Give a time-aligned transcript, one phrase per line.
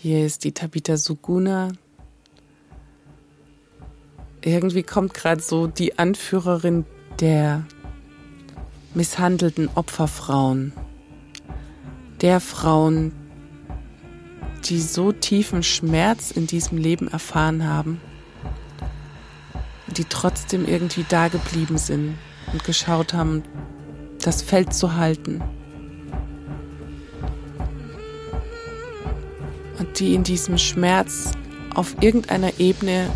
[0.00, 1.72] Hier ist die Tabitha Suguna.
[4.42, 6.84] Irgendwie kommt gerade so die Anführerin
[7.18, 7.66] der
[8.94, 10.72] misshandelten Opferfrauen.
[12.20, 13.10] Der Frauen,
[14.66, 18.00] die so tiefen Schmerz in diesem Leben erfahren haben,
[19.88, 22.16] die trotzdem irgendwie da geblieben sind
[22.52, 23.42] und geschaut haben,
[24.22, 25.42] das Feld zu halten.
[29.78, 31.32] Und die in diesem Schmerz
[31.74, 33.08] auf irgendeiner Ebene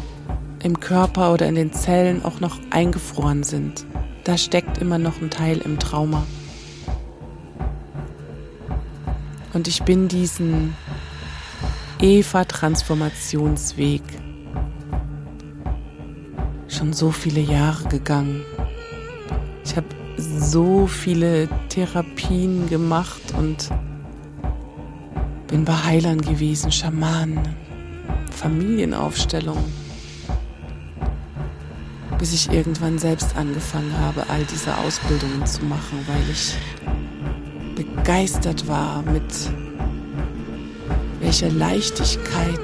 [0.62, 3.84] im Körper oder in den Zellen auch noch eingefroren sind.
[4.24, 6.24] Da steckt immer noch ein Teil im Trauma.
[9.52, 10.74] Und ich bin diesen
[12.00, 14.02] Eva-Transformationsweg
[16.68, 18.42] schon so viele Jahre gegangen.
[19.64, 19.86] Ich habe
[20.16, 23.70] so viele Therapien gemacht und
[25.52, 27.38] bin bei Heilern gewesen, Schamanen,
[28.30, 29.62] Familienaufstellungen,
[32.18, 36.54] bis ich irgendwann selbst angefangen habe, all diese Ausbildungen zu machen, weil ich
[37.76, 39.22] begeistert war mit
[41.20, 42.58] welcher Leichtigkeit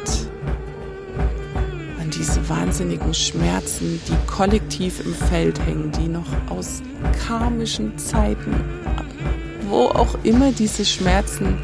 [2.19, 6.83] diese wahnsinnigen Schmerzen, die kollektiv im Feld hängen, die noch aus
[7.27, 8.57] karmischen Zeiten,
[9.69, 11.59] wo auch immer diese Schmerzen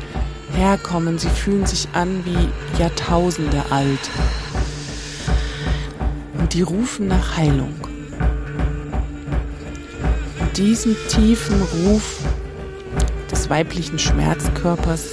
[0.54, 2.48] herkommen, sie fühlen sich an wie
[2.80, 4.10] Jahrtausende alt.
[6.38, 7.74] Und die rufen nach Heilung.
[10.40, 12.20] Und diesem tiefen Ruf
[13.30, 15.10] des weiblichen Schmerzkörpers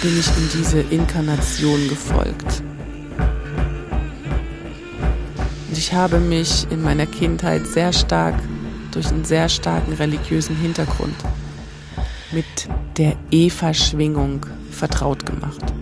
[0.00, 2.62] bin ich in diese Inkarnation gefolgt.
[5.82, 8.34] ich habe mich in meiner Kindheit sehr stark
[8.92, 11.16] durch einen sehr starken religiösen Hintergrund
[12.32, 15.72] mit der Eva-Schwingung vertraut gemacht.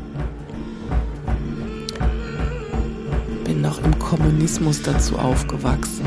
[3.44, 6.06] Bin noch im Kommunismus dazu aufgewachsen.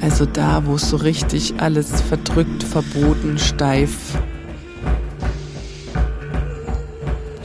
[0.00, 4.18] Also da, wo es so richtig alles verdrückt, verboten, steif.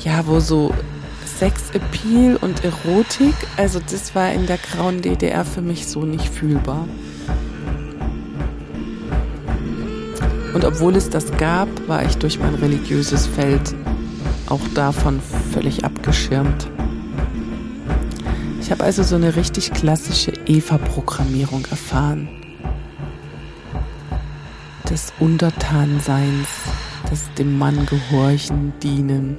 [0.03, 0.73] Ja, wo so
[1.39, 6.85] Sexappeal und Erotik, also das war in der grauen DDR für mich so nicht fühlbar.
[10.53, 13.75] Und obwohl es das gab, war ich durch mein religiöses Feld
[14.47, 15.21] auch davon
[15.51, 16.69] völlig abgeschirmt.
[18.61, 22.29] Ich habe also so eine richtig klassische Eva-Programmierung erfahren.
[24.89, 26.47] Des Untertanseins,
[27.11, 29.37] des dem Mann gehorchen, dienen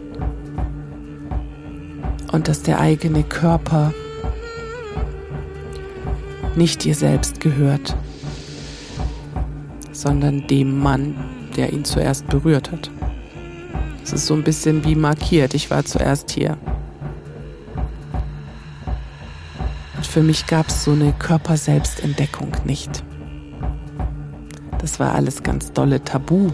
[2.33, 3.93] und dass der eigene Körper
[6.57, 7.97] nicht dir selbst gehört,
[10.01, 11.15] sondern dem Mann,
[11.57, 12.91] der ihn zuerst berührt hat.
[14.03, 16.57] Es ist so ein bisschen wie markiert, ich war zuerst hier.
[19.97, 23.05] Und für mich gab es so eine Körperselbstentdeckung nicht.
[24.79, 26.51] Das war alles ganz dolle Tabu.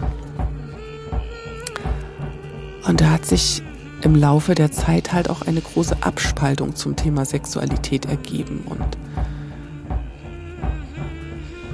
[2.85, 3.63] Und da hat sich
[4.01, 8.63] im Laufe der Zeit halt auch eine große Abspaltung zum Thema Sexualität ergeben.
[8.65, 8.97] Und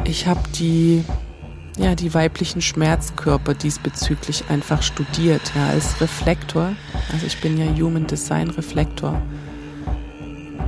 [0.06, 1.04] ich habe die,
[1.78, 6.76] ja, die weiblichen Schmerzkörper diesbezüglich einfach studiert, ja, als Reflektor.
[7.12, 9.22] Also ich bin ja Human Design Reflektor.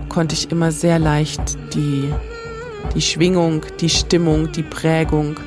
[0.09, 2.11] Konnte ich immer sehr leicht die,
[2.95, 5.39] die Schwingung, die Stimmung, die Prägung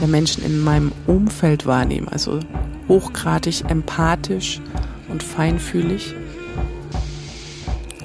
[0.00, 2.08] der Menschen in meinem Umfeld wahrnehmen.
[2.08, 2.40] Also
[2.88, 4.60] hochgradig empathisch
[5.08, 6.14] und feinfühlig.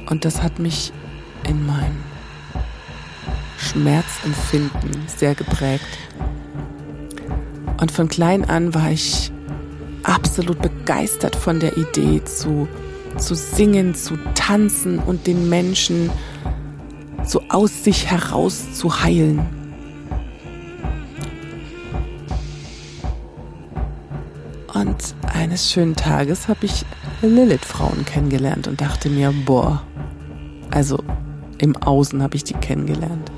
[0.09, 0.91] Und das hat mich
[1.47, 2.03] in meinem
[3.57, 5.97] Schmerzempfinden sehr geprägt.
[7.77, 9.31] Und von klein an war ich
[10.03, 12.67] absolut begeistert von der Idee zu,
[13.17, 16.09] zu singen, zu tanzen und den Menschen
[17.25, 19.45] so aus sich heraus zu heilen.
[24.73, 26.85] Und eines schönen Tages habe ich
[27.21, 29.81] Lilith-Frauen kennengelernt und dachte mir, boah,
[30.71, 31.01] also
[31.57, 33.31] im Außen habe ich die kennengelernt.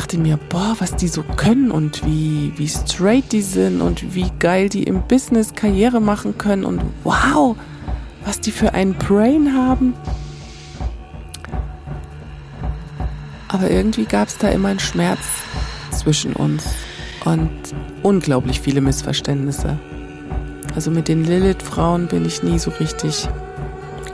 [0.00, 4.32] Dachte mir, boah, was die so können und wie, wie straight die sind und wie
[4.38, 7.54] geil die im Business Karriere machen können und wow,
[8.24, 9.92] was die für ein Brain haben.
[13.48, 15.20] Aber irgendwie gab es da immer einen Schmerz
[15.90, 16.64] zwischen uns
[17.26, 17.50] und
[18.02, 19.78] unglaublich viele Missverständnisse.
[20.74, 23.28] Also mit den Lilith-Frauen bin ich nie so richtig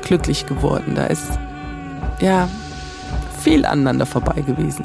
[0.02, 0.96] glücklich geworden.
[0.96, 1.38] Da ist
[2.20, 2.48] ja
[3.40, 4.84] viel aneinander vorbei gewesen.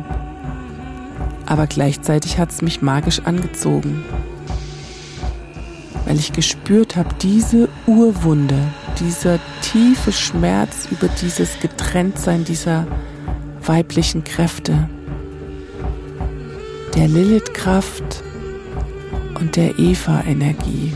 [1.52, 4.06] Aber gleichzeitig hat es mich magisch angezogen.
[6.06, 8.58] weil ich gespürt habe, diese Urwunde,
[9.02, 12.88] dieser tiefe Schmerz über dieses Getrenntsein dieser
[13.66, 14.90] weiblichen Kräfte,
[16.96, 18.24] der Lilith-Kraft
[19.40, 20.94] und der Eva-Energie.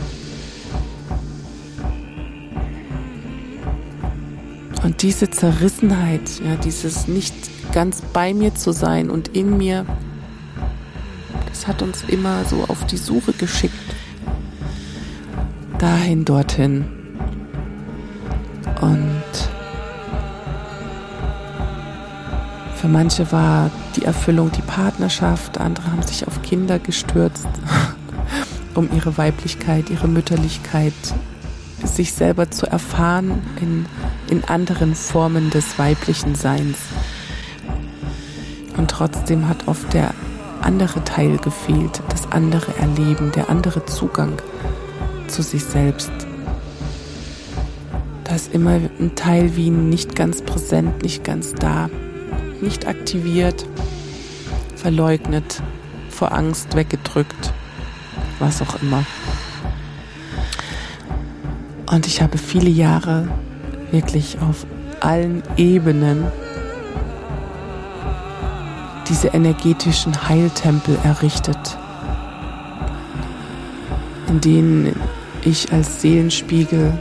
[4.82, 7.34] Und diese Zerrissenheit, ja, dieses nicht
[7.72, 9.84] ganz bei mir zu sein und in mir,
[11.56, 13.74] das hat uns immer so auf die Suche geschickt.
[15.78, 16.84] Dahin, dorthin.
[18.82, 19.22] Und
[22.74, 27.48] für manche war die Erfüllung die Partnerschaft, andere haben sich auf Kinder gestürzt,
[28.74, 30.92] um ihre Weiblichkeit, ihre Mütterlichkeit,
[31.82, 33.86] sich selber zu erfahren in,
[34.28, 36.76] in anderen Formen des weiblichen Seins.
[38.76, 40.12] Und trotzdem hat oft der
[40.66, 44.42] andere Teil gefehlt, das andere Erleben, der andere Zugang
[45.28, 46.10] zu sich selbst.
[48.24, 51.88] Da ist immer ein Teil wie nicht ganz präsent, nicht ganz da,
[52.60, 53.64] nicht aktiviert,
[54.74, 55.62] verleugnet,
[56.10, 57.52] vor Angst weggedrückt,
[58.40, 59.04] was auch immer.
[61.88, 63.28] Und ich habe viele Jahre
[63.92, 64.66] wirklich auf
[64.98, 66.26] allen Ebenen
[69.08, 71.78] diese energetischen Heiltempel errichtet,
[74.28, 75.00] in denen
[75.42, 76.92] ich als Seelenspiegel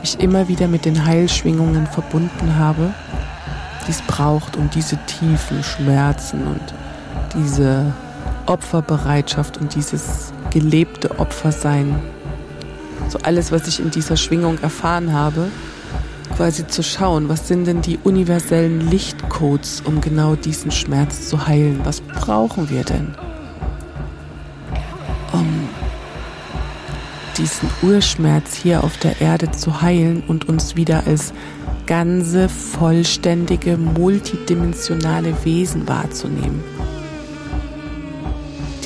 [0.00, 2.92] mich immer wieder mit den Heilschwingungen verbunden habe,
[3.86, 6.74] die es braucht, um diese tiefen Schmerzen und
[7.34, 7.92] diese
[8.46, 12.00] Opferbereitschaft und dieses gelebte Opfersein,
[13.08, 15.48] so alles, was ich in dieser Schwingung erfahren habe,
[16.40, 21.80] quasi zu schauen, was sind denn die universellen Lichtcodes, um genau diesen Schmerz zu heilen?
[21.84, 23.08] Was brauchen wir denn,
[25.34, 25.68] um
[27.36, 31.34] diesen Urschmerz hier auf der Erde zu heilen und uns wieder als
[31.84, 36.64] ganze, vollständige, multidimensionale Wesen wahrzunehmen,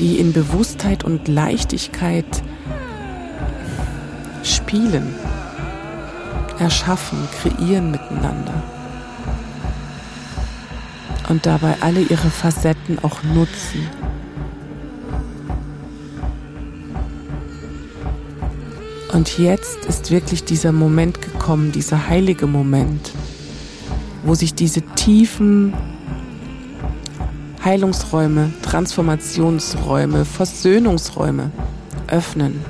[0.01, 2.43] die in Bewusstheit und Leichtigkeit
[4.43, 5.15] spielen
[6.59, 8.63] erschaffen, kreieren miteinander.
[11.29, 13.89] Und dabei alle ihre Facetten auch nutzen.
[19.13, 23.13] Und jetzt ist wirklich dieser Moment gekommen, dieser heilige Moment,
[24.25, 25.73] wo sich diese tiefen
[27.65, 31.51] Heilungsräume, Transformationsräume, Versöhnungsräume
[32.09, 32.61] öffnen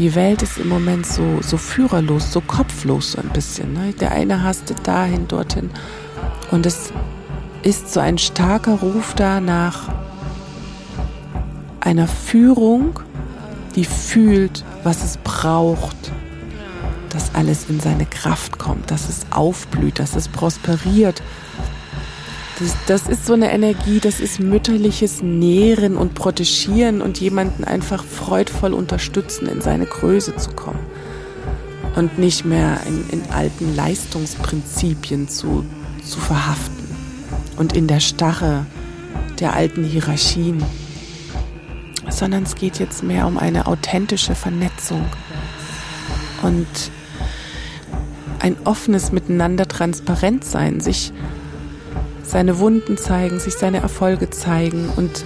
[0.00, 3.74] die Welt ist im Moment so, so führerlos, so kopflos so ein bisschen.
[3.74, 3.92] Ne?
[3.92, 5.68] Der eine hastet dahin, dorthin.
[6.50, 6.90] Und es
[7.62, 9.88] ist so ein starker Ruf da nach
[11.80, 12.98] einer Führung,
[13.76, 16.12] die fühlt, was es braucht,
[17.10, 21.22] dass alles in seine Kraft kommt, dass es aufblüht, dass es prosperiert,
[22.60, 28.04] das, das ist so eine Energie, das ist mütterliches Nähren und Protegieren und jemanden einfach
[28.04, 30.80] freudvoll unterstützen, in seine Größe zu kommen.
[31.96, 35.64] Und nicht mehr in, in alten Leistungsprinzipien zu,
[36.04, 36.84] zu verhaften.
[37.56, 38.66] Und in der Starre
[39.40, 40.62] der alten Hierarchien,
[42.10, 45.04] sondern es geht jetzt mehr um eine authentische Vernetzung.
[46.42, 46.66] Und
[48.38, 51.12] ein offenes Miteinander transparent sein, sich
[52.30, 55.24] seine Wunden zeigen, sich seine Erfolge zeigen und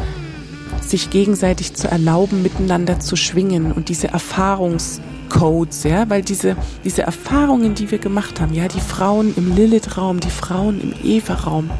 [0.80, 7.75] sich gegenseitig zu erlauben, miteinander zu schwingen und diese Erfahrungscodes, ja, weil diese, diese Erfahrungen,
[7.75, 11.70] die wir gemacht haben, ja, die Frauen im Lilith-Raum, die Frauen im Eva-Raum,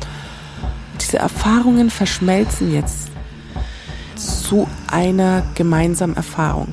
[1.00, 3.08] diese Erfahrungen verschmelzen jetzt
[4.16, 6.68] zu einer gemeinsamen Erfahrung.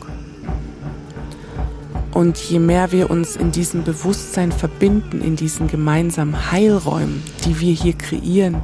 [2.14, 7.74] Und je mehr wir uns in diesem Bewusstsein verbinden, in diesen gemeinsamen Heilräumen, die wir
[7.74, 8.58] hier kreieren,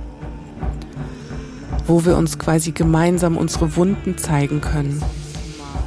[1.88, 5.02] wo wir uns quasi gemeinsam unsere Wunden zeigen können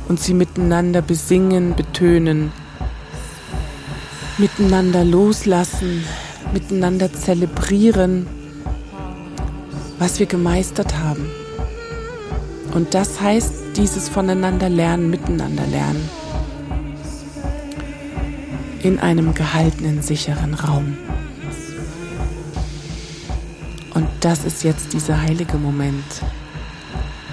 [0.09, 2.51] und sie miteinander besingen, betönen,
[4.39, 6.03] miteinander loslassen,
[6.55, 8.27] miteinander zelebrieren,
[9.99, 11.27] was wir gemeistert haben.
[12.73, 16.09] Und das heißt, dieses voneinander lernen, miteinander lernen
[18.83, 20.97] in einem gehaltenen, sicheren Raum.
[23.95, 26.05] Und das ist jetzt dieser heilige Moment,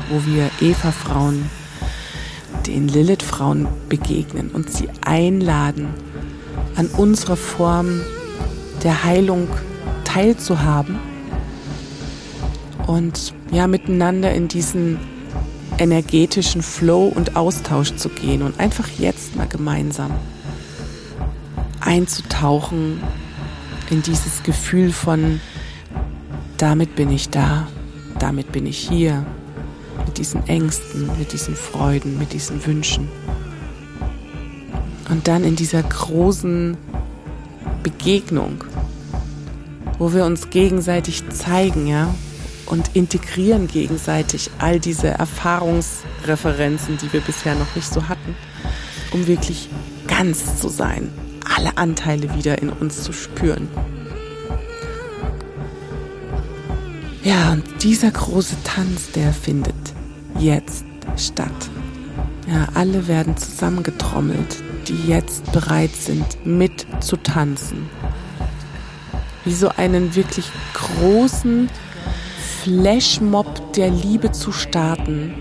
[0.09, 1.49] wo wir Eva-Frauen
[2.65, 5.87] den Lilith-Frauen begegnen und sie einladen,
[6.75, 8.01] an unserer Form
[8.83, 9.47] der Heilung
[10.03, 10.99] teilzuhaben
[12.85, 14.99] und ja miteinander in diesen
[15.77, 20.11] energetischen Flow und Austausch zu gehen und einfach jetzt mal gemeinsam
[21.87, 23.01] einzutauchen
[23.89, 25.39] in dieses Gefühl von,
[26.57, 27.67] damit bin ich da,
[28.19, 29.25] damit bin ich hier,
[30.05, 33.07] mit diesen Ängsten, mit diesen Freuden, mit diesen Wünschen.
[35.09, 36.75] Und dann in dieser großen
[37.83, 38.65] Begegnung,
[39.97, 42.13] wo wir uns gegenseitig zeigen, ja,
[42.65, 48.35] und integrieren gegenseitig all diese Erfahrungsreferenzen, die wir bisher noch nicht so hatten,
[49.13, 49.69] um wirklich
[50.05, 51.09] ganz zu sein,
[51.57, 53.67] alle Anteile wieder in uns zu spüren.
[57.23, 59.75] Ja, und dieser große Tanz, der findet
[60.39, 60.85] jetzt
[61.17, 61.69] statt.
[62.47, 67.89] Ja, alle werden zusammengetrommelt, die jetzt bereit sind, mit zu tanzen.
[69.43, 71.69] Wie so einen wirklich großen
[72.63, 75.33] Flashmob der Liebe zu starten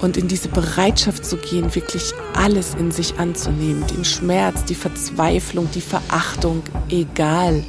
[0.00, 3.86] und in diese Bereitschaft zu gehen, wirklich alles in sich anzunehmen.
[3.86, 7.64] Den Schmerz, die Verzweiflung, die Verachtung, egal.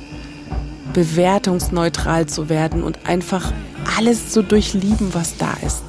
[0.93, 3.51] Bewertungsneutral zu werden und einfach
[3.97, 5.83] alles zu durchlieben, was da ist.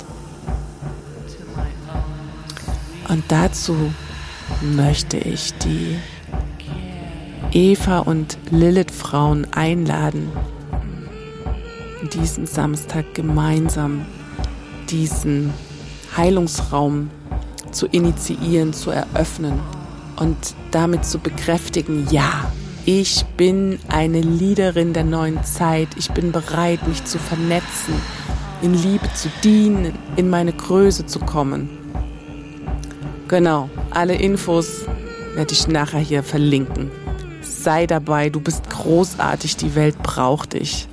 [3.09, 3.93] Und dazu
[4.61, 5.97] möchte ich die
[7.53, 10.31] Eva und Lilith Frauen einladen,
[12.13, 14.07] diesen Samstag gemeinsam
[14.91, 15.53] diesen
[16.21, 17.09] Heilungsraum
[17.71, 19.59] zu initiieren, zu eröffnen
[20.19, 20.37] und
[20.71, 22.53] damit zu bekräftigen, ja,
[22.85, 27.95] ich bin eine Leaderin der neuen Zeit, ich bin bereit, mich zu vernetzen,
[28.61, 31.71] in Liebe zu dienen, in meine Größe zu kommen.
[33.29, 34.85] Genau, alle Infos
[35.35, 36.91] werde ich nachher hier verlinken.
[37.41, 40.87] Sei dabei, du bist großartig, die Welt braucht dich.